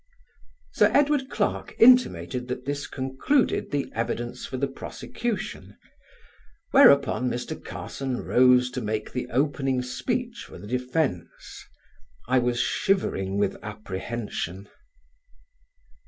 Sir 0.71 0.89
Edward 0.95 1.29
Clarke 1.29 1.75
intimated 1.77 2.47
that 2.47 2.65
this 2.65 2.87
concluded 2.87 3.69
the 3.69 3.85
evidence 3.93 4.47
for 4.47 4.57
the 4.57 4.67
prosecution, 4.67 5.77
whereupon 6.71 7.29
Mr. 7.29 7.63
Carson 7.63 8.17
rose 8.23 8.71
to 8.71 8.81
make 8.81 9.11
the 9.13 9.27
opening 9.29 9.83
speech 9.83 10.43
for 10.47 10.57
the 10.57 10.65
defence. 10.65 11.63
I 12.27 12.39
was 12.39 12.59
shivering 12.59 13.37
with 13.37 13.57
apprehension. 13.61 14.69